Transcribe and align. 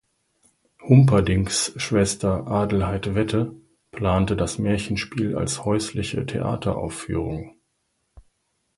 Humperdincks 0.81 1.79
Schwester 1.79 2.47
Adelheid 2.47 3.13
Wette 3.13 3.53
plante 3.91 4.35
das 4.35 4.57
Märchenspiel 4.57 5.37
als 5.37 5.63
häusliche 5.63 6.25
Theateraufführung. 6.25 7.53